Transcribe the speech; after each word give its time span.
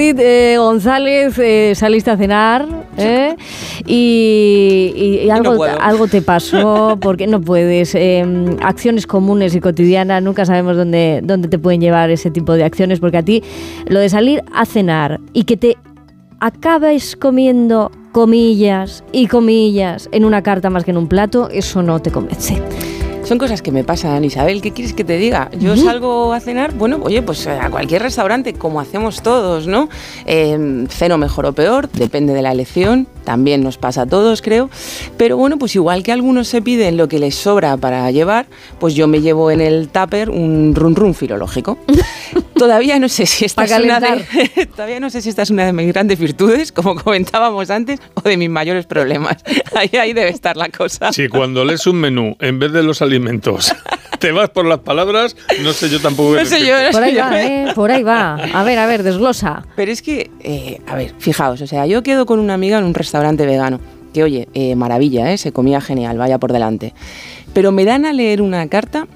Eh, 0.00 0.54
González, 0.58 1.36
eh, 1.38 1.72
saliste 1.74 2.12
a 2.12 2.16
cenar 2.16 2.68
¿eh? 2.96 3.34
y, 3.84 5.24
y 5.24 5.30
algo, 5.30 5.64
algo 5.64 6.06
te 6.06 6.22
pasó 6.22 6.96
porque 7.00 7.26
no 7.26 7.40
puedes. 7.40 7.96
Em, 7.96 8.56
acciones 8.62 9.08
comunes 9.08 9.56
y 9.56 9.60
cotidianas, 9.60 10.22
nunca 10.22 10.44
sabemos 10.44 10.76
dónde, 10.76 11.20
dónde 11.24 11.48
te 11.48 11.58
pueden 11.58 11.80
llevar 11.80 12.10
ese 12.10 12.30
tipo 12.30 12.52
de 12.52 12.62
acciones, 12.62 13.00
porque 13.00 13.18
a 13.18 13.22
ti 13.24 13.42
lo 13.86 13.98
de 13.98 14.08
salir 14.08 14.44
a 14.54 14.66
cenar 14.66 15.20
y 15.32 15.44
que 15.44 15.56
te 15.56 15.76
acabes 16.38 17.16
comiendo 17.16 17.90
comillas 18.12 19.02
y 19.10 19.26
comillas 19.26 20.08
en 20.12 20.24
una 20.24 20.42
carta 20.42 20.70
más 20.70 20.84
que 20.84 20.92
en 20.92 20.98
un 20.98 21.08
plato, 21.08 21.48
eso 21.50 21.82
no 21.82 21.98
te 22.00 22.12
convence. 22.12 22.62
Son 23.28 23.36
cosas 23.36 23.60
que 23.60 23.70
me 23.70 23.84
pasan, 23.84 24.24
Isabel. 24.24 24.62
¿Qué 24.62 24.72
quieres 24.72 24.94
que 24.94 25.04
te 25.04 25.18
diga? 25.18 25.50
Yo 25.60 25.76
salgo 25.76 26.32
a 26.32 26.40
cenar, 26.40 26.72
bueno, 26.72 26.98
oye, 27.02 27.20
pues 27.20 27.46
eh, 27.46 27.50
a 27.50 27.68
cualquier 27.68 28.00
restaurante, 28.00 28.54
como 28.54 28.80
hacemos 28.80 29.20
todos, 29.20 29.66
¿no? 29.66 29.90
Eh, 30.24 30.86
ceno 30.88 31.18
mejor 31.18 31.44
o 31.44 31.52
peor, 31.52 31.90
depende 31.90 32.32
de 32.32 32.40
la 32.40 32.52
elección 32.52 33.06
también 33.28 33.62
nos 33.62 33.76
pasa 33.76 34.02
a 34.02 34.06
todos, 34.06 34.40
creo. 34.40 34.70
Pero 35.18 35.36
bueno, 35.36 35.58
pues 35.58 35.74
igual 35.74 36.02
que 36.02 36.12
algunos 36.12 36.48
se 36.48 36.62
piden 36.62 36.96
lo 36.96 37.08
que 37.08 37.18
les 37.18 37.34
sobra 37.34 37.76
para 37.76 38.10
llevar, 38.10 38.46
pues 38.80 38.94
yo 38.94 39.06
me 39.06 39.20
llevo 39.20 39.50
en 39.50 39.60
el 39.60 39.90
tupper 39.90 40.30
un 40.30 40.74
run 40.74 40.96
run 40.96 41.14
filológico. 41.14 41.76
todavía 42.54 42.98
no 42.98 43.10
sé 43.10 43.26
si 43.26 43.44
esta 43.44 43.64
es 43.64 43.72
una 43.72 44.00
de, 44.00 44.66
todavía 44.76 44.98
no 44.98 45.10
sé 45.10 45.20
si 45.20 45.28
esta 45.28 45.42
es 45.42 45.50
una 45.50 45.66
de 45.66 45.74
mis 45.74 45.88
grandes 45.88 46.18
virtudes, 46.18 46.72
como 46.72 46.94
comentábamos 46.94 47.68
antes, 47.68 48.00
o 48.14 48.22
de 48.22 48.38
mis 48.38 48.48
mayores 48.48 48.86
problemas. 48.86 49.36
Ahí, 49.74 49.90
ahí 50.00 50.12
debe 50.12 50.30
estar 50.30 50.56
la 50.56 50.70
cosa. 50.70 51.12
Sí, 51.12 51.28
cuando 51.28 51.64
lees 51.64 51.86
un 51.86 51.96
menú 51.96 52.34
en 52.40 52.58
vez 52.58 52.72
de 52.72 52.82
los 52.82 53.00
alimentos 53.00 53.72
te 54.18 54.32
vas 54.32 54.50
por 54.50 54.66
las 54.66 54.80
palabras, 54.80 55.36
no 55.62 55.72
sé 55.72 55.88
yo 55.88 56.00
tampoco. 56.00 56.34
No 56.34 56.44
sé 56.44 56.66
yo, 56.66 56.74
por 56.92 57.02
ahí 57.02 57.14
va, 57.14 57.42
¿eh? 57.42 57.72
por 57.74 57.90
ahí 57.90 58.02
va. 58.02 58.34
A 58.34 58.64
ver, 58.64 58.78
a 58.78 58.86
ver, 58.86 59.02
desglosa. 59.02 59.64
Pero 59.76 59.92
es 59.92 60.02
que, 60.02 60.30
eh, 60.40 60.80
a 60.86 60.96
ver, 60.96 61.14
fijaos, 61.18 61.60
o 61.60 61.66
sea, 61.66 61.86
yo 61.86 62.02
quedo 62.02 62.26
con 62.26 62.40
una 62.40 62.54
amiga 62.54 62.78
en 62.78 62.84
un 62.84 62.94
restaurante 62.94 63.17
vegano, 63.20 63.80
que 64.12 64.22
oye, 64.22 64.48
eh, 64.54 64.74
maravilla, 64.74 65.32
¿eh? 65.32 65.38
se 65.38 65.52
comía 65.52 65.80
genial, 65.80 66.18
vaya 66.18 66.38
por 66.38 66.52
delante. 66.52 66.94
Pero 67.52 67.72
me 67.72 67.84
dan 67.84 68.04
a 68.04 68.12
leer 68.12 68.42
una 68.42 68.66
carta 68.68 69.06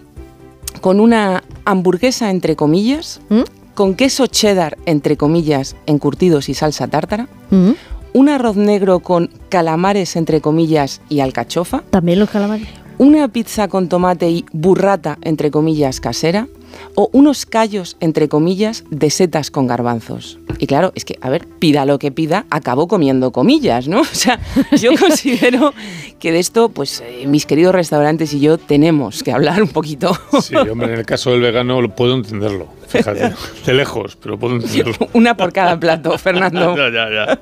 con 0.80 1.00
una 1.00 1.42
hamburguesa 1.64 2.30
entre 2.30 2.56
comillas, 2.56 3.20
¿Mm? 3.28 3.42
con 3.74 3.94
queso 3.94 4.26
cheddar 4.26 4.76
entre 4.86 5.16
comillas, 5.16 5.76
encurtidos 5.86 6.48
y 6.48 6.54
salsa 6.54 6.88
tártara. 6.88 7.28
¿Mm? 7.50 7.72
un 8.14 8.28
arroz 8.28 8.56
negro 8.56 9.00
con 9.00 9.30
calamares 9.48 10.16
entre 10.16 10.42
comillas 10.42 11.00
y 11.08 11.20
alcachofa. 11.20 11.82
También 11.88 12.18
los 12.18 12.28
calamares 12.28 12.68
una 13.02 13.26
pizza 13.26 13.66
con 13.66 13.88
tomate 13.88 14.30
y 14.30 14.44
burrata, 14.52 15.18
entre 15.22 15.50
comillas, 15.50 16.00
casera, 16.00 16.46
o 16.94 17.08
unos 17.12 17.46
callos, 17.46 17.96
entre 18.00 18.28
comillas, 18.28 18.84
de 18.90 19.10
setas 19.10 19.50
con 19.50 19.66
garbanzos. 19.66 20.38
Y 20.58 20.66
claro, 20.66 20.92
es 20.94 21.04
que, 21.04 21.18
a 21.20 21.30
ver, 21.30 21.46
pida 21.58 21.86
lo 21.86 21.98
que 21.98 22.12
pida, 22.12 22.46
acabo 22.50 22.88
comiendo 22.88 23.32
comillas, 23.32 23.88
¿no? 23.88 24.02
O 24.12 24.14
sea, 24.14 24.38
yo 24.78 24.90
considero 25.00 25.72
que 26.18 26.32
de 26.32 26.38
esto, 26.38 26.68
pues, 26.68 27.02
eh, 27.04 27.26
mis 27.26 27.46
queridos 27.46 27.74
restaurantes 27.74 28.32
y 28.34 28.40
yo 28.40 28.58
tenemos 28.58 29.22
que 29.22 29.32
hablar 29.32 29.62
un 29.62 29.68
poquito. 29.68 30.12
Sí, 30.40 30.54
hombre, 30.54 30.92
en 30.92 30.98
el 30.98 31.06
caso 31.06 31.30
del 31.30 31.40
vegano 31.40 31.80
puedo 31.94 32.14
entenderlo. 32.14 32.68
Fíjate, 32.92 33.32
de 33.66 33.74
lejos, 33.74 34.16
pero 34.16 34.38
puedo 34.38 34.56
entenderlo. 34.56 34.94
Una 35.12 35.36
por 35.36 35.52
cada 35.52 35.78
plato, 35.78 36.16
Fernando. 36.18 36.76
ya, 36.76 36.90
ya, 36.90 37.10
ya. 37.10 37.38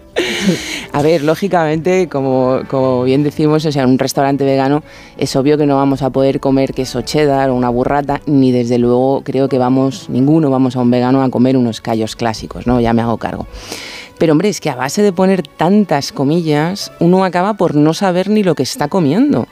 A 0.92 1.02
ver, 1.02 1.22
lógicamente, 1.22 2.08
como, 2.08 2.60
como 2.68 3.04
bien 3.04 3.22
decimos, 3.22 3.64
o 3.64 3.72
sea, 3.72 3.82
en 3.82 3.90
un 3.90 3.98
restaurante 3.98 4.44
vegano 4.44 4.82
es 5.18 5.34
obvio 5.36 5.58
que 5.58 5.66
no 5.66 5.76
vamos 5.76 6.02
a 6.02 6.10
poder 6.10 6.40
comer 6.40 6.72
queso 6.74 7.02
cheddar 7.02 7.50
o 7.50 7.54
una 7.54 7.68
burrata, 7.68 8.20
ni 8.26 8.52
desde 8.52 8.78
luego 8.78 9.22
creo 9.24 9.48
que 9.48 9.58
vamos, 9.58 10.08
ninguno 10.08 10.50
vamos 10.50 10.76
a 10.76 10.80
un 10.80 10.90
vegano 10.90 11.22
a 11.22 11.30
comer 11.30 11.56
unos 11.56 11.80
callos 11.80 12.16
clásicos, 12.16 12.66
¿no? 12.66 12.80
Ya 12.80 12.92
me 12.92 13.02
hago 13.02 13.18
cargo. 13.18 13.46
Pero 14.20 14.32
hombre, 14.32 14.50
es 14.50 14.60
que 14.60 14.68
a 14.68 14.74
base 14.74 15.00
de 15.00 15.14
poner 15.14 15.42
tantas 15.42 16.12
comillas, 16.12 16.92
uno 17.00 17.24
acaba 17.24 17.54
por 17.54 17.74
no 17.74 17.94
saber 17.94 18.28
ni 18.28 18.42
lo 18.42 18.54
que 18.54 18.62
está 18.62 18.88
comiendo. 18.88 19.48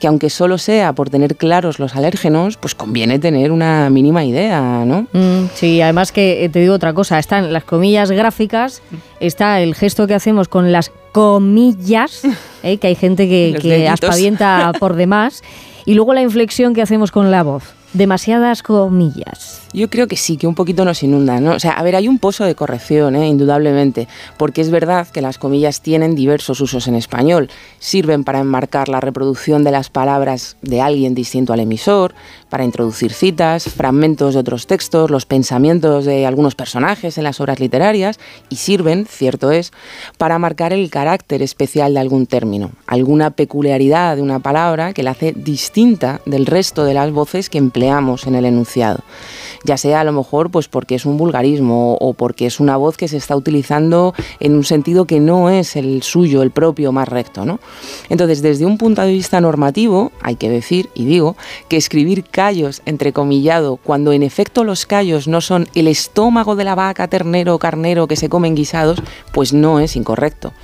Que 0.00 0.08
aunque 0.08 0.28
solo 0.28 0.58
sea 0.58 0.92
por 0.92 1.08
tener 1.08 1.36
claros 1.36 1.78
los 1.78 1.94
alérgenos, 1.94 2.56
pues 2.56 2.74
conviene 2.74 3.20
tener 3.20 3.52
una 3.52 3.88
mínima 3.90 4.24
idea, 4.24 4.84
¿no? 4.84 5.06
Mm, 5.12 5.50
sí, 5.54 5.80
además 5.80 6.10
que 6.10 6.44
eh, 6.44 6.48
te 6.48 6.58
digo 6.58 6.74
otra 6.74 6.94
cosa, 6.94 7.20
están 7.20 7.52
las 7.52 7.62
comillas 7.62 8.10
gráficas, 8.10 8.82
está 9.20 9.60
el 9.60 9.76
gesto 9.76 10.08
que 10.08 10.14
hacemos 10.14 10.48
con 10.48 10.72
las 10.72 10.90
comillas, 11.12 12.22
¿eh? 12.64 12.78
que 12.78 12.88
hay 12.88 12.96
gente 12.96 13.28
que, 13.28 13.56
que 13.62 13.88
aspavienta 13.88 14.72
por 14.80 14.96
demás, 14.96 15.44
y 15.84 15.94
luego 15.94 16.12
la 16.12 16.22
inflexión 16.22 16.74
que 16.74 16.82
hacemos 16.82 17.12
con 17.12 17.30
la 17.30 17.44
voz 17.44 17.78
demasiadas 17.92 18.62
comillas. 18.62 19.62
Yo 19.74 19.90
creo 19.90 20.08
que 20.08 20.16
sí, 20.16 20.38
que 20.38 20.46
un 20.46 20.54
poquito 20.54 20.86
nos 20.86 21.02
inunda, 21.02 21.40
¿no? 21.40 21.52
O 21.52 21.60
sea, 21.60 21.72
a 21.72 21.82
ver, 21.82 21.94
hay 21.94 22.08
un 22.08 22.18
pozo 22.18 22.44
de 22.44 22.54
corrección, 22.54 23.16
¿eh? 23.16 23.28
indudablemente, 23.28 24.08
porque 24.38 24.62
es 24.62 24.70
verdad 24.70 25.06
que 25.08 25.20
las 25.20 25.36
comillas 25.36 25.82
tienen 25.82 26.14
diversos 26.14 26.60
usos 26.62 26.88
en 26.88 26.94
español. 26.94 27.50
Sirven 27.78 28.24
para 28.24 28.40
enmarcar 28.40 28.88
la 28.88 29.00
reproducción 29.00 29.64
de 29.64 29.70
las 29.70 29.90
palabras 29.90 30.56
de 30.62 30.80
alguien 30.80 31.14
distinto 31.14 31.52
al 31.52 31.60
emisor, 31.60 32.14
para 32.48 32.64
introducir 32.64 33.12
citas, 33.12 33.64
fragmentos 33.64 34.32
de 34.32 34.40
otros 34.40 34.66
textos, 34.66 35.10
los 35.10 35.26
pensamientos 35.26 36.06
de 36.06 36.24
algunos 36.24 36.54
personajes 36.54 37.18
en 37.18 37.24
las 37.24 37.38
obras 37.40 37.60
literarias, 37.60 38.18
y 38.48 38.56
sirven, 38.56 39.04
cierto 39.04 39.50
es, 39.50 39.72
para 40.16 40.38
marcar 40.38 40.72
el 40.72 40.88
carácter 40.88 41.42
especial 41.42 41.92
de 41.92 42.00
algún 42.00 42.26
término, 42.26 42.70
alguna 42.86 43.30
peculiaridad 43.32 44.16
de 44.16 44.22
una 44.22 44.38
palabra 44.38 44.94
que 44.94 45.02
la 45.02 45.10
hace 45.10 45.32
distinta 45.32 46.22
del 46.24 46.46
resto 46.46 46.84
de 46.84 46.94
las 46.94 47.12
voces 47.12 47.50
que 47.50 47.58
empleamos 47.58 48.26
en 48.26 48.34
el 48.34 48.46
enunciado 48.46 49.04
ya 49.68 49.76
sea 49.76 50.00
a 50.00 50.04
lo 50.04 50.12
mejor 50.12 50.50
pues 50.50 50.66
porque 50.66 50.94
es 50.94 51.04
un 51.04 51.18
vulgarismo 51.18 51.98
o 52.00 52.14
porque 52.14 52.46
es 52.46 52.58
una 52.58 52.78
voz 52.78 52.96
que 52.96 53.06
se 53.06 53.18
está 53.18 53.36
utilizando 53.36 54.14
en 54.40 54.54
un 54.54 54.64
sentido 54.64 55.04
que 55.04 55.20
no 55.20 55.50
es 55.50 55.76
el 55.76 56.02
suyo, 56.02 56.42
el 56.42 56.50
propio 56.50 56.90
más 56.90 57.06
recto, 57.06 57.44
¿no? 57.44 57.60
Entonces, 58.08 58.40
desde 58.40 58.64
un 58.64 58.78
punto 58.78 59.02
de 59.02 59.12
vista 59.12 59.42
normativo, 59.42 60.10
hay 60.22 60.36
que 60.36 60.48
decir, 60.48 60.88
y 60.94 61.04
digo, 61.04 61.36
que 61.68 61.76
escribir 61.76 62.24
callos 62.24 62.80
entrecomillado, 62.86 63.76
cuando 63.76 64.12
en 64.12 64.22
efecto 64.22 64.64
los 64.64 64.86
callos 64.86 65.28
no 65.28 65.42
son 65.42 65.68
el 65.74 65.86
estómago 65.86 66.56
de 66.56 66.64
la 66.64 66.74
vaca, 66.74 67.08
ternero 67.08 67.54
o 67.54 67.58
carnero 67.58 68.08
que 68.08 68.16
se 68.16 68.30
comen 68.30 68.54
guisados, 68.54 69.02
pues 69.34 69.52
no 69.52 69.80
es 69.80 69.96
incorrecto. 69.96 70.54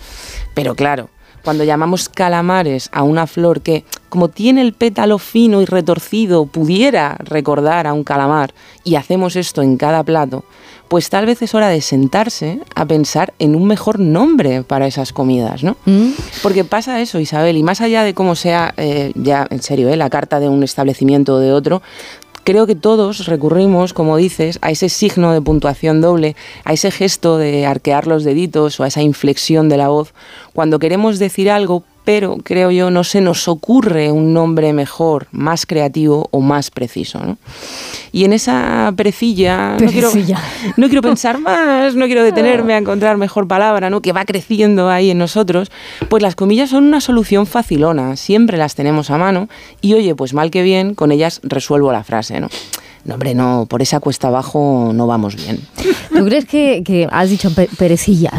Pero 0.54 0.74
claro, 0.74 1.10
cuando 1.44 1.64
llamamos 1.64 2.08
calamares 2.08 2.88
a 2.92 3.02
una 3.02 3.26
flor 3.26 3.60
que, 3.60 3.84
como 4.08 4.28
tiene 4.28 4.62
el 4.62 4.72
pétalo 4.72 5.18
fino 5.18 5.60
y 5.60 5.66
retorcido, 5.66 6.46
pudiera 6.46 7.16
recordar 7.20 7.86
a 7.86 7.92
un 7.92 8.02
calamar, 8.02 8.54
y 8.82 8.96
hacemos 8.96 9.36
esto 9.36 9.62
en 9.62 9.76
cada 9.76 10.02
plato, 10.02 10.44
pues 10.88 11.10
tal 11.10 11.26
vez 11.26 11.42
es 11.42 11.54
hora 11.54 11.68
de 11.68 11.80
sentarse 11.80 12.60
a 12.74 12.86
pensar 12.86 13.34
en 13.38 13.56
un 13.56 13.66
mejor 13.66 13.98
nombre 13.98 14.62
para 14.62 14.86
esas 14.86 15.12
comidas, 15.12 15.62
¿no? 15.62 15.76
Mm. 15.86 16.10
Porque 16.42 16.64
pasa 16.64 17.00
eso, 17.00 17.18
Isabel, 17.18 17.56
y 17.56 17.62
más 17.62 17.80
allá 17.80 18.04
de 18.04 18.14
cómo 18.14 18.34
sea, 18.34 18.74
eh, 18.76 19.12
ya 19.14 19.46
en 19.50 19.62
serio, 19.62 19.88
eh, 19.88 19.96
la 19.96 20.10
carta 20.10 20.40
de 20.40 20.48
un 20.48 20.62
establecimiento 20.62 21.34
o 21.34 21.38
de 21.38 21.52
otro, 21.52 21.82
creo 22.44 22.66
que 22.66 22.74
todos 22.74 23.26
recurrimos, 23.26 23.92
como 23.92 24.16
dices, 24.16 24.58
a 24.62 24.70
ese 24.70 24.88
signo 24.88 25.32
de 25.32 25.40
puntuación 25.40 26.00
doble, 26.00 26.36
a 26.64 26.74
ese 26.74 26.90
gesto 26.90 27.38
de 27.38 27.66
arquear 27.66 28.06
los 28.06 28.22
deditos 28.22 28.78
o 28.78 28.84
a 28.84 28.88
esa 28.88 29.02
inflexión 29.02 29.68
de 29.68 29.78
la 29.78 29.88
voz, 29.88 30.14
cuando 30.52 30.78
queremos 30.78 31.18
decir 31.18 31.50
algo, 31.50 31.84
pero 32.04 32.36
creo 32.42 32.70
yo 32.70 32.90
no 32.90 33.02
se 33.04 33.20
nos 33.20 33.48
ocurre 33.48 34.12
un 34.12 34.32
nombre 34.32 34.72
mejor, 34.72 35.26
más 35.32 35.66
creativo 35.66 36.28
o 36.30 36.40
más 36.40 36.70
preciso. 36.70 37.18
¿no? 37.20 37.38
Y 38.12 38.24
en 38.24 38.32
esa 38.32 38.92
precilla, 38.96 39.76
No, 39.80 39.90
quiero, 39.90 40.10
no 40.76 40.86
quiero 40.86 41.02
pensar 41.02 41.38
más, 41.38 41.94
no 41.94 42.06
quiero 42.06 42.22
detenerme 42.22 42.74
a 42.74 42.78
encontrar 42.78 43.16
mejor 43.16 43.48
palabra, 43.48 43.90
¿no? 43.90 44.02
que 44.02 44.12
va 44.12 44.24
creciendo 44.24 44.90
ahí 44.90 45.10
en 45.10 45.18
nosotros, 45.18 45.70
pues 46.08 46.22
las 46.22 46.36
comillas 46.36 46.70
son 46.70 46.84
una 46.84 47.00
solución 47.00 47.46
facilona, 47.46 48.16
siempre 48.16 48.58
las 48.58 48.74
tenemos 48.74 49.10
a 49.10 49.18
mano 49.18 49.48
y 49.80 49.94
oye, 49.94 50.14
pues 50.14 50.34
mal 50.34 50.50
que 50.50 50.62
bien, 50.62 50.94
con 50.94 51.10
ellas 51.10 51.40
resuelvo 51.42 51.90
la 51.92 52.04
frase. 52.04 52.40
¿no? 52.40 52.48
No, 53.04 53.14
hombre, 53.14 53.34
no, 53.34 53.66
por 53.68 53.82
esa 53.82 54.00
cuesta 54.00 54.28
abajo 54.28 54.92
no 54.94 55.06
vamos 55.06 55.36
bien. 55.36 55.60
¿Tú 56.16 56.24
crees 56.24 56.46
que, 56.46 57.06
has 57.10 57.28
dicho 57.28 57.50
perecilla? 57.78 58.30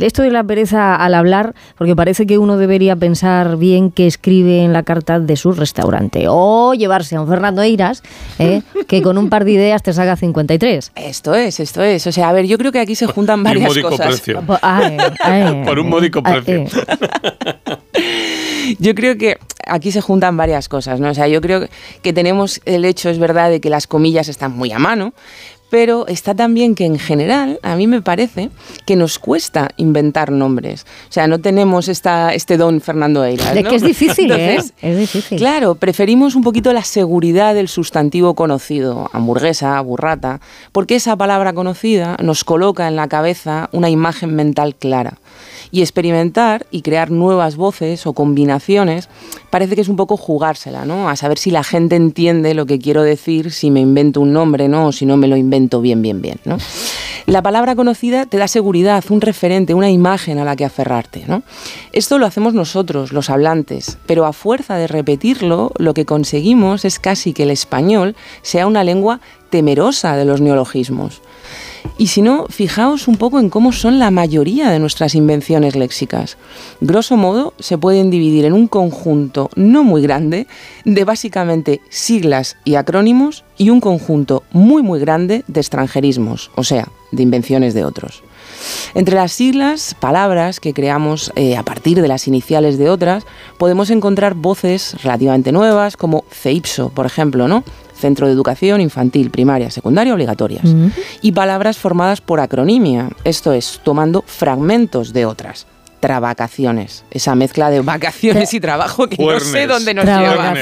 Esto 0.00 0.22
de 0.22 0.30
la 0.30 0.44
pereza 0.44 0.94
al 0.94 1.14
hablar, 1.14 1.54
porque 1.76 1.96
parece 1.96 2.26
que 2.26 2.36
uno 2.36 2.58
debería 2.58 2.96
pensar 2.96 3.56
bien 3.56 3.90
qué 3.90 4.06
escribe 4.06 4.62
en 4.62 4.74
la 4.74 4.82
carta 4.82 5.20
de 5.20 5.36
su 5.36 5.52
restaurante. 5.52 6.26
O 6.28 6.74
llevarse 6.74 7.16
a 7.16 7.22
un 7.22 7.28
Fernando 7.28 7.62
Eiras, 7.62 8.02
¿eh? 8.38 8.62
que 8.86 9.00
con 9.00 9.16
un 9.16 9.30
par 9.30 9.46
de 9.46 9.52
ideas 9.52 9.82
te 9.82 9.92
saca 9.94 10.16
53. 10.16 10.92
Esto 10.94 11.34
es, 11.34 11.58
esto 11.60 11.82
es. 11.82 12.06
O 12.06 12.12
sea, 12.12 12.28
a 12.28 12.32
ver, 12.32 12.46
yo 12.46 12.58
creo 12.58 12.72
que 12.72 12.80
aquí 12.80 12.94
se 12.94 13.06
juntan 13.06 13.42
varias 13.42 13.74
un 13.74 13.82
cosas. 13.82 14.20
Precio. 14.20 14.42
por 15.64 15.78
un 15.78 15.88
módico 15.88 16.22
precio. 16.22 16.64
yo 18.78 18.94
creo 18.94 19.16
que 19.16 19.38
aquí 19.66 19.92
se 19.92 20.00
juntan 20.00 20.36
varias 20.36 20.68
cosas, 20.68 21.00
¿no? 21.00 21.10
O 21.10 21.14
sea, 21.14 21.28
yo 21.28 21.40
creo 21.40 21.68
que 22.02 22.12
tenemos 22.12 22.60
el 22.64 22.84
hecho, 22.84 23.10
es 23.10 23.18
verdad, 23.18 23.50
de 23.50 23.60
que 23.60 23.70
las 23.70 23.86
comillas 23.86 24.28
están 24.28 24.52
muy 24.52 24.72
a 24.72 24.78
mano, 24.78 25.12
pero 25.70 26.06
está 26.06 26.34
también 26.34 26.74
que 26.74 26.84
en 26.86 26.98
general 26.98 27.60
a 27.62 27.76
mí 27.76 27.86
me 27.86 28.00
parece 28.00 28.50
que 28.86 28.96
nos 28.96 29.18
cuesta 29.18 29.68
inventar 29.76 30.30
nombres. 30.30 30.86
O 31.08 31.12
sea, 31.12 31.26
no 31.26 31.40
tenemos 31.40 31.88
esta, 31.88 32.32
este 32.34 32.56
don 32.56 32.80
Fernando 32.80 33.24
Eiras. 33.24 33.54
De 33.54 33.64
que 33.64 33.74
es 33.74 33.82
difícil, 33.82 34.30
¿eh? 34.32 34.58
Es 34.80 34.98
difícil. 34.98 35.38
Claro, 35.38 35.74
preferimos 35.74 36.34
un 36.34 36.42
poquito 36.42 36.72
la 36.72 36.84
seguridad 36.84 37.54
del 37.54 37.68
sustantivo 37.68 38.34
conocido, 38.34 39.10
hamburguesa, 39.12 39.78
burrata, 39.80 40.40
porque 40.72 40.96
esa 40.96 41.16
palabra 41.16 41.52
conocida 41.52 42.16
nos 42.22 42.44
coloca 42.44 42.88
en 42.88 42.96
la 42.96 43.08
cabeza 43.08 43.68
una 43.72 43.90
imagen 43.90 44.34
mental 44.34 44.74
clara 44.74 45.18
y 45.70 45.80
experimentar 45.80 46.66
y 46.70 46.82
crear 46.82 47.10
nuevas 47.10 47.56
voces 47.56 48.06
o 48.06 48.12
combinaciones 48.12 49.08
parece 49.50 49.74
que 49.74 49.80
es 49.80 49.88
un 49.88 49.96
poco 49.96 50.16
jugársela, 50.16 50.84
¿no? 50.84 51.08
A 51.08 51.16
saber 51.16 51.38
si 51.38 51.50
la 51.50 51.64
gente 51.64 51.96
entiende 51.96 52.54
lo 52.54 52.66
que 52.66 52.78
quiero 52.78 53.02
decir, 53.02 53.50
si 53.50 53.70
me 53.70 53.80
invento 53.80 54.20
un 54.20 54.32
nombre, 54.32 54.68
¿no? 54.68 54.88
O 54.88 54.92
si 54.92 55.06
no 55.06 55.16
me 55.16 55.28
lo 55.28 55.36
invento 55.36 55.80
bien, 55.80 56.02
bien, 56.02 56.20
bien, 56.20 56.38
¿no? 56.44 56.58
La 57.26 57.42
palabra 57.42 57.76
conocida 57.76 58.24
te 58.24 58.38
da 58.38 58.48
seguridad, 58.48 59.04
un 59.10 59.20
referente, 59.20 59.74
una 59.74 59.90
imagen 59.90 60.38
a 60.38 60.44
la 60.44 60.56
que 60.56 60.64
aferrarte, 60.64 61.24
¿no? 61.26 61.42
Esto 61.92 62.18
lo 62.18 62.24
hacemos 62.24 62.54
nosotros, 62.54 63.12
los 63.12 63.28
hablantes, 63.28 63.98
pero 64.06 64.24
a 64.24 64.32
fuerza 64.32 64.76
de 64.76 64.86
repetirlo, 64.86 65.72
lo 65.76 65.92
que 65.92 66.06
conseguimos 66.06 66.86
es 66.86 66.98
casi 66.98 67.34
que 67.34 67.42
el 67.42 67.50
español 67.50 68.16
sea 68.42 68.66
una 68.66 68.82
lengua 68.82 69.20
temerosa 69.50 70.16
de 70.16 70.24
los 70.24 70.40
neologismos. 70.40 71.20
Y 71.96 72.08
si 72.08 72.22
no, 72.22 72.46
fijaos 72.48 73.08
un 73.08 73.16
poco 73.16 73.40
en 73.40 73.50
cómo 73.50 73.72
son 73.72 73.98
la 73.98 74.10
mayoría 74.10 74.70
de 74.70 74.78
nuestras 74.78 75.14
invenciones 75.14 75.74
léxicas. 75.74 76.36
Grosso 76.80 77.16
modo, 77.16 77.54
se 77.58 77.78
pueden 77.78 78.10
dividir 78.10 78.44
en 78.44 78.52
un 78.52 78.68
conjunto 78.68 79.50
no 79.56 79.84
muy 79.84 80.02
grande 80.02 80.46
de 80.84 81.04
básicamente 81.04 81.80
siglas 81.88 82.56
y 82.64 82.74
acrónimos 82.74 83.44
y 83.56 83.70
un 83.70 83.80
conjunto 83.80 84.42
muy 84.52 84.82
muy 84.82 85.00
grande 85.00 85.44
de 85.48 85.60
extranjerismos, 85.60 86.50
o 86.54 86.64
sea, 86.64 86.88
de 87.10 87.22
invenciones 87.22 87.74
de 87.74 87.84
otros. 87.84 88.22
Entre 88.94 89.14
las 89.14 89.32
siglas, 89.32 89.94
palabras 89.98 90.60
que 90.60 90.74
creamos 90.74 91.32
eh, 91.36 91.56
a 91.56 91.62
partir 91.62 92.00
de 92.00 92.08
las 92.08 92.26
iniciales 92.26 92.78
de 92.78 92.90
otras, 92.90 93.24
podemos 93.56 93.90
encontrar 93.90 94.34
voces 94.34 94.96
relativamente 95.02 95.52
nuevas 95.52 95.96
como 95.96 96.24
CEIPSO, 96.30 96.90
por 96.90 97.06
ejemplo, 97.06 97.48
¿no? 97.48 97.64
Centro 97.98 98.26
de 98.26 98.32
Educación 98.32 98.80
Infantil, 98.80 99.30
Primaria, 99.30 99.70
Secundaria, 99.70 100.14
Obligatorias. 100.14 100.74
Y 101.20 101.32
palabras 101.32 101.78
formadas 101.78 102.20
por 102.20 102.40
acronimia, 102.40 103.10
esto 103.24 103.52
es, 103.52 103.80
tomando 103.82 104.22
fragmentos 104.26 105.12
de 105.12 105.26
otras 105.26 105.66
travacaciones, 106.00 107.04
esa 107.10 107.34
mezcla 107.34 107.70
de 107.70 107.80
vacaciones 107.80 108.52
y 108.54 108.60
trabajo 108.60 109.08
que 109.08 109.16
no 109.22 109.40
sé 109.40 109.66
dónde 109.66 109.94
nos 109.94 110.04
lleva. 110.04 110.54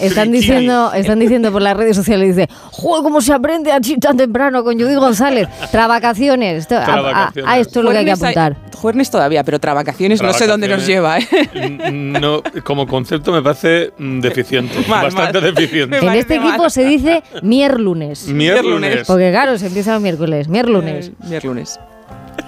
Están 0.00 0.32
diciendo, 0.32 0.92
están 0.92 1.18
diciendo 1.18 1.52
por 1.52 1.62
las 1.62 1.76
redes 1.76 1.96
sociales, 1.96 2.36
dice, 2.36 2.48
¡Joder, 2.70 3.02
cómo 3.02 3.20
se 3.20 3.32
aprende 3.32 3.72
así 3.72 3.96
tan 3.98 4.16
temprano 4.16 4.64
con 4.64 4.78
Judy 4.78 4.94
González! 4.94 5.48
Travacaciones. 5.70 6.66
A, 6.70 7.58
esto 7.58 7.80
es 7.80 7.84
lo 7.84 7.90
que 7.90 7.98
hay 7.98 8.04
que 8.04 8.12
apuntar. 8.12 8.56
Juernes 8.74 9.10
todavía, 9.10 9.44
pero 9.44 9.58
travacaciones 9.58 10.22
no 10.22 10.32
sé 10.32 10.46
dónde 10.46 10.68
nos 10.68 10.86
lleva. 10.86 11.18
¿eh? 11.18 11.90
No, 11.92 12.42
como 12.64 12.86
concepto 12.86 13.32
me 13.32 13.42
parece 13.42 13.92
mm, 13.96 14.20
deficiente, 14.20 14.74
bastante 14.88 15.40
deficiente. 15.40 15.98
En 15.98 16.12
este 16.12 16.36
equipo 16.36 16.68
se 16.70 16.84
dice 16.84 17.22
mierlunes. 17.42 18.26
Mierlunes. 18.26 19.06
Porque 19.06 19.30
claro, 19.30 19.58
se 19.58 19.66
empieza 19.66 19.94
el 19.94 20.00
miércoles. 20.00 20.48
Mierlunes. 20.48 21.12
Mierlunes. 21.28 21.78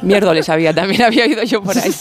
Miércoles 0.02 0.48
había, 0.48 0.74
también 0.74 1.02
había 1.02 1.24
oído 1.24 1.42
yo 1.44 1.62
por 1.62 1.76
ahí. 1.76 1.90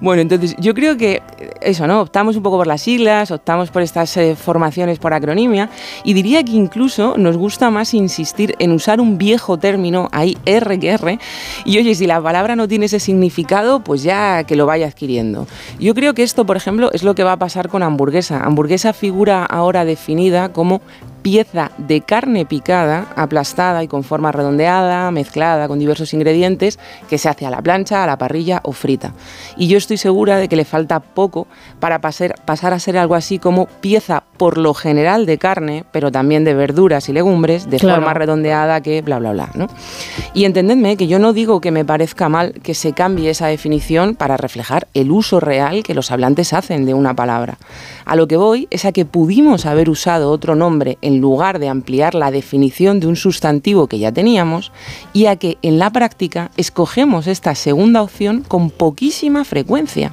bueno, 0.00 0.22
entonces 0.22 0.54
yo 0.58 0.74
creo 0.74 0.96
que 0.96 1.22
eso, 1.60 1.86
¿no? 1.86 2.00
Optamos 2.00 2.36
un 2.36 2.42
poco 2.42 2.58
por 2.58 2.66
las 2.66 2.82
siglas, 2.82 3.30
optamos 3.30 3.70
por 3.70 3.82
estas 3.82 4.16
eh, 4.16 4.34
formaciones 4.34 4.98
por 4.98 5.12
acronimia 5.12 5.68
y 6.04 6.14
diría 6.14 6.42
que 6.42 6.52
incluso 6.52 7.16
nos 7.16 7.36
gusta 7.36 7.70
más 7.70 7.94
insistir 7.94 8.56
en 8.58 8.72
usar 8.72 9.00
un 9.00 9.18
viejo 9.18 9.58
término, 9.58 10.08
ahí 10.12 10.36
R 10.46 10.78
que 10.78 10.90
R, 10.90 11.18
y 11.64 11.78
oye, 11.78 11.94
si 11.94 12.06
la 12.06 12.20
palabra 12.20 12.56
no 12.56 12.66
tiene 12.66 12.86
ese 12.86 13.00
significado, 13.00 13.80
pues 13.80 14.02
ya 14.02 14.44
que 14.44 14.56
lo 14.56 14.66
vaya 14.66 14.86
adquiriendo. 14.86 15.46
Yo 15.78 15.94
creo 15.94 16.14
que 16.14 16.22
esto, 16.22 16.46
por 16.46 16.56
ejemplo, 16.56 16.90
es 16.92 17.02
lo 17.02 17.14
que 17.14 17.24
va 17.24 17.32
a 17.32 17.38
pasar 17.38 17.68
con 17.68 17.82
hamburguesa. 17.82 18.42
Hamburguesa 18.42 18.92
figura 18.92 19.44
ahora 19.44 19.84
definida 19.84 20.52
como 20.52 20.80
pieza 21.22 21.70
de 21.78 22.00
carne 22.00 22.46
picada, 22.46 23.06
aplastada 23.16 23.82
y 23.82 23.88
con 23.88 24.04
forma 24.04 24.32
redondeada, 24.32 25.10
mezclada 25.10 25.68
con 25.68 25.78
diversos 25.78 26.12
ingredientes, 26.14 26.78
que 27.08 27.18
se 27.18 27.28
hace 27.28 27.46
a 27.46 27.50
la 27.50 27.62
plancha, 27.62 28.04
a 28.04 28.06
la 28.06 28.18
parrilla 28.18 28.60
o 28.64 28.72
frita. 28.72 29.12
Y 29.56 29.68
yo 29.68 29.78
estoy 29.78 29.96
segura 29.96 30.38
de 30.38 30.48
que 30.48 30.56
le 30.56 30.64
falta 30.64 31.00
poco 31.00 31.46
para 31.78 32.00
pasar, 32.00 32.34
pasar 32.44 32.72
a 32.72 32.78
ser 32.78 32.96
algo 32.96 33.14
así 33.14 33.38
como 33.38 33.66
pieza 33.66 34.24
por 34.36 34.56
lo 34.56 34.72
general 34.72 35.26
de 35.26 35.36
carne, 35.36 35.84
pero 35.92 36.10
también 36.10 36.44
de 36.44 36.54
verduras 36.54 37.08
y 37.08 37.12
legumbres, 37.12 37.68
de 37.68 37.78
forma 37.78 38.14
redondeada 38.14 38.80
que 38.80 39.02
bla, 39.02 39.18
bla, 39.18 39.32
bla. 39.32 39.50
¿no? 39.54 39.66
Y 40.32 40.44
entendedme 40.44 40.96
que 40.96 41.06
yo 41.06 41.18
no 41.18 41.32
digo 41.32 41.60
que 41.60 41.70
me 41.70 41.84
parezca 41.84 42.28
mal 42.28 42.54
que 42.62 42.74
se 42.74 42.92
cambie 42.92 43.30
esa 43.30 43.48
definición 43.48 44.14
para 44.14 44.36
reflejar 44.36 44.88
el 44.94 45.10
uso 45.10 45.40
real 45.40 45.82
que 45.82 45.94
los 45.94 46.10
hablantes 46.10 46.52
hacen 46.52 46.86
de 46.86 46.94
una 46.94 47.14
palabra. 47.14 47.58
A 48.06 48.16
lo 48.16 48.26
que 48.28 48.36
voy 48.36 48.66
es 48.70 48.84
a 48.84 48.92
que 48.92 49.04
pudimos 49.04 49.66
haber 49.66 49.90
usado 49.90 50.30
otro 50.30 50.54
nombre 50.54 50.98
en 51.02 51.09
lugar 51.18 51.58
de 51.58 51.68
ampliar 51.68 52.14
la 52.14 52.30
definición 52.30 53.00
de 53.00 53.06
un 53.06 53.16
sustantivo 53.16 53.86
que 53.86 53.98
ya 53.98 54.12
teníamos 54.12 54.72
y 55.12 55.26
a 55.26 55.36
que 55.36 55.58
en 55.62 55.78
la 55.78 55.90
práctica 55.90 56.50
escogemos 56.56 57.26
esta 57.26 57.54
segunda 57.54 58.02
opción 58.02 58.42
con 58.46 58.70
poquísima 58.70 59.44
frecuencia. 59.44 60.12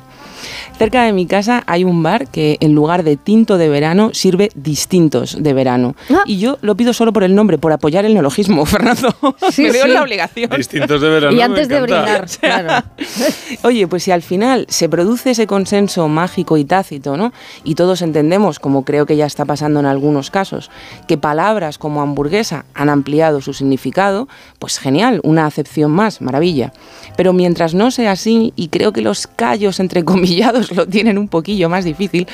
Cerca 0.77 1.03
de 1.03 1.13
mi 1.13 1.25
casa 1.25 1.63
hay 1.67 1.83
un 1.83 2.03
bar 2.03 2.27
que 2.27 2.57
en 2.59 2.73
lugar 2.75 3.03
de 3.03 3.17
tinto 3.17 3.57
de 3.57 3.69
verano 3.69 4.11
sirve 4.13 4.49
distintos 4.55 5.37
de 5.41 5.53
verano. 5.53 5.95
Ah. 6.09 6.23
Y 6.25 6.37
yo 6.39 6.57
lo 6.61 6.75
pido 6.75 6.93
solo 6.93 7.13
por 7.13 7.23
el 7.23 7.35
nombre, 7.35 7.57
por 7.57 7.71
apoyar 7.71 8.05
el 8.05 8.13
neologismo, 8.13 8.65
Fernando. 8.67 9.15
me 9.57 9.71
veo 9.71 9.85
en 9.85 9.93
la 9.93 10.03
obligación. 10.03 10.49
Distintos 10.55 11.01
de 11.01 11.09
verano. 11.09 11.35
Y 11.35 11.41
antes 11.41 11.67
de 11.67 11.81
brindar, 11.81 12.27
claro. 12.39 12.85
Oye, 13.63 13.87
pues 13.87 14.03
si 14.03 14.11
al 14.11 14.21
final 14.21 14.65
se 14.69 14.89
produce 14.89 15.31
ese 15.31 15.47
consenso 15.47 16.07
mágico 16.07 16.57
y 16.57 16.65
tácito, 16.65 17.17
¿no? 17.17 17.33
Y 17.63 17.75
todos 17.75 18.01
entendemos, 18.01 18.59
como 18.59 18.85
creo 18.85 19.05
que 19.05 19.15
ya 19.15 19.25
está 19.25 19.45
pasando 19.45 19.79
en 19.79 19.85
algunos 19.85 20.31
casos, 20.31 20.69
que 21.07 21.17
palabras 21.17 21.77
como 21.77 22.01
hamburguesa 22.01 22.65
han 22.73 22.89
ampliado 22.89 23.41
su 23.41 23.53
significado, 23.53 24.27
pues 24.59 24.79
genial, 24.79 25.19
una 25.23 25.45
acepción 25.45 25.91
más, 25.91 26.21
maravilla. 26.21 26.73
Pero 27.15 27.33
mientras 27.33 27.73
no 27.73 27.91
sea 27.91 28.11
así, 28.11 28.53
y 28.55 28.69
creo 28.69 28.93
que 28.93 29.01
los 29.01 29.27
callos 29.27 29.79
lo 30.75 30.87
tienen 30.87 31.17
un 31.17 31.27
poquillo 31.27 31.69
más 31.69 31.85
difícil, 31.85 32.27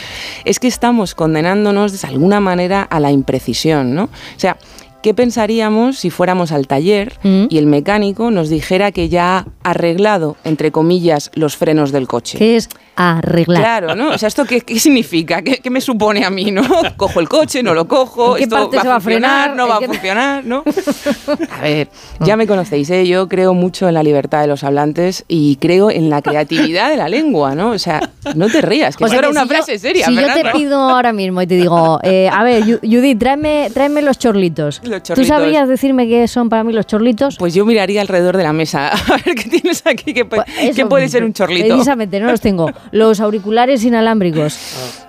es 0.45 0.59
que 0.59 0.67
estamos 0.67 1.15
condenándonos 1.15 2.01
de 2.01 2.07
alguna 2.07 2.39
manera 2.39 2.81
a 2.83 2.99
la 2.99 3.11
imprecisión, 3.11 3.95
¿no? 3.95 4.03
O 4.03 4.09
sea, 4.39 4.57
¿Qué 5.03 5.13
pensaríamos 5.13 5.99
si 5.99 6.09
fuéramos 6.09 6.53
al 6.53 6.65
taller 6.65 7.11
mm. 7.23 7.47
y 7.49 7.57
el 7.57 7.65
mecánico 7.65 8.31
nos 8.31 8.47
dijera 8.47 8.93
que 8.93 9.09
ya 9.09 9.39
ha 9.39 9.45
arreglado, 9.69 10.37
entre 10.45 10.71
comillas, 10.71 11.29
los 11.33 11.57
frenos 11.57 11.91
del 11.91 12.07
coche? 12.07 12.37
¿Qué 12.37 12.55
es 12.55 12.69
arreglar? 12.95 13.61
Claro, 13.61 13.95
¿no? 13.95 14.11
O 14.11 14.17
sea, 14.17 14.27
¿esto 14.27 14.45
qué, 14.45 14.63
significa? 14.79 15.41
¿Qué, 15.41 15.69
me 15.69 15.81
supone 15.81 16.23
a 16.23 16.29
mí, 16.29 16.51
no? 16.51 16.63
Cojo 16.95 17.19
el 17.19 17.27
coche, 17.27 17.61
no 17.61 17.73
lo 17.73 17.85
cojo, 17.85 18.35
¿Qué 18.35 18.43
esto 18.43 18.69
va, 18.71 18.95
a 18.95 18.99
frenar, 19.01 19.57
no 19.57 19.67
va 19.67 19.77
a 19.77 19.81
funcionar, 19.81 20.45
¿no? 20.45 20.63
A 21.51 21.61
ver, 21.61 21.89
ya 22.21 22.37
me 22.37 22.47
conocéis, 22.47 22.89
¿eh? 22.89 23.05
Yo 23.05 23.27
creo 23.27 23.53
mucho 23.53 23.89
en 23.89 23.95
la 23.95 24.03
libertad 24.03 24.39
de 24.39 24.47
los 24.47 24.63
hablantes 24.63 25.25
y 25.27 25.57
creo 25.57 25.91
en 25.91 26.09
la 26.09 26.21
creatividad 26.21 26.89
de 26.89 26.95
la 26.95 27.09
lengua, 27.09 27.55
¿no? 27.55 27.71
O 27.71 27.79
sea, 27.79 28.09
no 28.35 28.47
te 28.47 28.61
rías, 28.61 28.95
que 28.95 29.03
eso 29.03 29.15
era 29.15 29.27
una 29.27 29.45
frase 29.47 29.77
seria, 29.79 30.05
Si 30.05 30.15
yo 30.15 30.33
te 30.33 30.49
pido 30.51 30.79
ahora 30.79 31.11
mismo 31.11 31.41
y 31.41 31.47
te 31.47 31.55
digo, 31.55 31.99
eh, 32.03 32.29
a 32.31 32.43
ver, 32.43 32.63
Judith, 32.63 33.19
tráeme, 33.19 33.69
tráeme 33.73 34.01
los 34.01 34.17
chorlitos. 34.17 34.81
¿Tú 35.01 35.23
sabrías 35.25 35.67
decirme 35.67 36.07
qué 36.07 36.27
son 36.27 36.49
para 36.49 36.63
mí 36.63 36.73
los 36.73 36.85
chorlitos? 36.85 37.37
Pues 37.37 37.53
yo 37.53 37.65
miraría 37.65 38.01
alrededor 38.01 38.37
de 38.37 38.43
la 38.43 38.53
mesa 38.53 38.87
a 38.93 39.17
ver 39.25 39.35
qué 39.35 39.49
tienes 39.49 39.83
aquí, 39.85 40.13
qué, 40.13 40.25
puede, 40.25 40.45
pues 40.87 41.11
ser 41.11 41.23
un 41.23 41.33
chorlito. 41.33 41.67
Precisamente, 41.67 42.19
no 42.19 42.27
los 42.29 42.41
tengo. 42.41 42.71
Los 42.91 43.19
auriculares 43.19 43.83
inalámbricos 43.83 44.53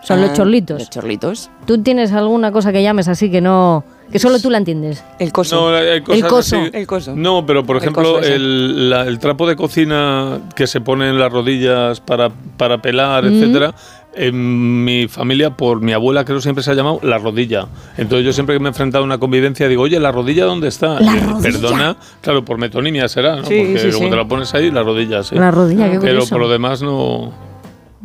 son 0.03 0.21
los 0.21 0.31
ah, 0.31 0.35
chorlitos. 0.35 0.79
Los 0.81 0.91
chorlitos. 0.91 1.51
¿Tú 1.67 1.83
tienes 1.83 2.13
alguna 2.13 2.53
cosa 2.53 2.73
que 2.73 2.83
llames 2.83 3.09
así 3.09 3.31
que 3.31 3.41
no... 3.41 3.85
Que 4.11 4.19
solo 4.19 4.39
tú 4.39 4.51
la 4.51 4.59
entiendes. 4.59 5.03
El 5.19 5.33
coso. 5.33 5.71
No, 5.71 5.79
el 5.79 6.03
coso. 6.03 6.59
El 6.73 6.87
coso. 6.87 7.17
No, 7.17 7.47
pero 7.47 7.65
por 7.65 7.79
ejemplo, 7.79 8.21
el, 8.21 9.19
trapo 9.21 9.47
de 9.47 9.57
cocina 9.57 10.41
que 10.55 10.67
se 10.67 10.81
pone 10.81 11.09
en 11.09 11.19
las 11.19 11.33
rodillas 11.33 12.01
para, 12.01 12.31
para 12.57 12.83
pelar, 12.83 13.25
etcétera, 13.25 13.75
en 14.17 14.85
mi 14.85 15.09
familia, 15.09 15.51
por 15.51 15.81
mi 15.81 15.93
abuela, 15.93 16.25
creo 16.25 16.41
siempre 16.41 16.63
se 16.63 16.71
ha 16.71 16.75
llamado 16.75 17.01
la 17.03 17.19
rodilla. 17.19 17.67
Entonces 17.97 18.25
yo 18.25 18.33
siempre 18.33 18.55
que 18.55 18.61
me 18.61 18.67
he 18.67 18.71
enfrentado 18.71 19.03
a 19.03 19.07
una 19.07 19.19
convivencia 19.19 19.69
digo, 19.69 19.83
oye, 19.83 19.99
¿la 20.01 20.13
rodilla 20.13 20.45
dónde 20.45 20.69
está? 20.69 20.99
Perdona, 21.43 21.97
claro, 22.21 22.45
por 22.45 22.59
metonimia 22.59 23.09
será, 23.09 23.37
¿no? 23.37 23.43
Porque 23.43 23.91
como 23.95 24.11
te 24.11 24.17
la 24.17 24.27
pones 24.27 24.55
ahí, 24.55 24.71
la 24.71 24.83
rodilla, 24.83 25.23
sí. 25.23 25.35
La 25.37 25.51
rodilla, 25.51 25.91
qué 25.91 25.99
Pero 25.99 26.27
por 26.27 26.41
lo 26.41 26.49
demás 26.49 26.83
no... 26.83 27.54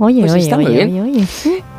Oye, 0.02 0.22
pues 0.22 0.34
oye, 0.34 0.56
oye, 0.56 0.84
oye, 0.86 1.02
oye, 1.02 1.26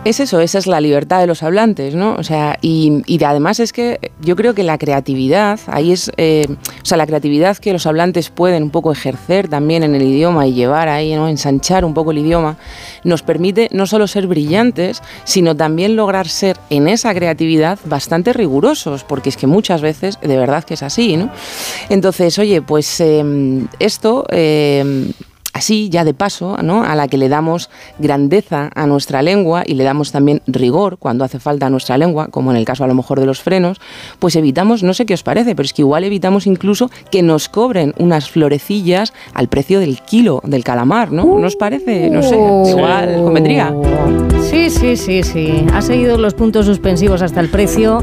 Es 0.05 0.21
eso, 0.21 0.41
esa 0.41 0.59
es 0.59 0.67
la 0.67 0.79
libertad 0.79 1.21
de 1.21 1.27
los 1.27 1.43
hablantes, 1.43 1.95
¿no? 1.95 2.17
O 2.17 2.23
sea, 2.23 2.59
y, 2.61 3.03
y 3.07 3.23
además 3.25 3.61
es 3.61 3.73
que 3.73 4.13
yo 4.21 4.37
creo 4.37 4.53
que 4.53 4.63
la 4.63 4.77
creatividad, 4.77 5.59
ahí 5.67 5.93
es, 5.93 6.13
eh, 6.19 6.45
o 6.51 6.85
sea, 6.85 6.99
la 6.99 7.07
creatividad 7.07 7.57
que 7.57 7.73
los 7.73 7.87
hablantes 7.87 8.29
pueden 8.29 8.65
un 8.65 8.71
poco 8.71 8.93
ejercer 8.93 9.49
también 9.49 9.83
en 9.85 9.95
el 9.95 10.03
idioma 10.03 10.47
y 10.47 10.53
llevar 10.53 10.89
ahí, 10.89 11.15
¿no? 11.15 11.29
Ensanchar 11.29 11.83
un 11.83 11.95
poco 11.95 12.11
el 12.11 12.19
idioma, 12.19 12.59
nos 13.05 13.23
permite 13.23 13.71
no 13.73 13.87
solo 13.87 14.07
ser 14.07 14.27
brillantes, 14.27 15.03
sino 15.25 15.57
también 15.57 15.97
lograr 15.97 16.29
ser 16.29 16.59
en 16.69 16.89
esa 16.89 17.15
creatividad 17.15 17.79
bastante 17.87 18.35
rigurosos, 18.35 19.03
porque 19.03 19.31
es 19.31 19.39
que 19.39 19.47
muchas 19.47 19.81
veces 19.81 20.19
de 20.21 20.37
verdad 20.37 20.65
que 20.65 20.75
es 20.75 20.83
así, 20.83 21.17
¿no? 21.17 21.31
Entonces, 21.89 22.39
oye, 22.39 22.61
pues 22.61 23.01
em, 23.01 23.67
esto... 23.79 24.27
Em, 24.29 25.11
así 25.61 25.91
ya 25.91 26.05
de 26.05 26.15
paso, 26.15 26.57
¿no? 26.63 26.85
a 26.85 26.95
la 26.95 27.07
que 27.07 27.19
le 27.19 27.29
damos 27.29 27.69
grandeza 27.99 28.71
a 28.75 28.87
nuestra 28.87 29.21
lengua 29.21 29.63
y 29.67 29.75
le 29.75 29.85
damos 29.85 30.11
también 30.11 30.41
rigor 30.47 30.97
cuando 30.97 31.23
hace 31.23 31.39
falta 31.39 31.67
a 31.67 31.71
nuestra 31.71 31.99
lengua, 31.99 32.29
como 32.29 32.51
en 32.51 32.57
el 32.57 32.65
caso 32.65 32.83
a 32.83 32.87
lo 32.87 32.95
mejor 32.95 33.21
de 33.21 33.27
los 33.27 33.43
frenos, 33.43 33.79
pues 34.19 34.37
evitamos, 34.37 34.83
no 34.83 34.95
sé 34.95 35.05
qué 35.05 35.13
os 35.13 35.23
parece, 35.23 35.55
pero 35.55 35.67
es 35.67 35.75
que 35.75 35.83
igual 35.83 36.05
evitamos 36.05 36.47
incluso 36.47 36.91
que 37.11 37.23
nos 37.23 37.51
cobren 37.51 37.93
unas 37.99 38.31
florecillas 38.31 39.13
al 39.35 39.49
precio 39.49 39.81
del 39.81 40.01
kilo 40.01 40.41
del 40.45 40.65
calamar, 40.65 41.13
¿no? 41.13 41.25
¿No 41.39 41.47
os 41.47 41.57
parece? 41.57 42.09
No 42.09 42.23
sé, 42.23 42.37
igual 42.37 43.21
convendría. 43.23 43.75
Sí, 44.49 44.71
sí, 44.71 44.97
sí, 44.97 45.23
sí. 45.23 45.67
Ha 45.75 45.83
seguido 45.83 46.17
los 46.17 46.33
puntos 46.33 46.65
suspensivos 46.65 47.21
hasta 47.21 47.41
el 47.41 47.51
precio 47.51 48.03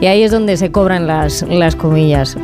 y 0.00 0.06
ahí 0.06 0.24
es 0.24 0.32
donde 0.32 0.56
se 0.56 0.72
cobran 0.72 1.06
las, 1.06 1.42
las 1.42 1.76
comillas. 1.76 2.36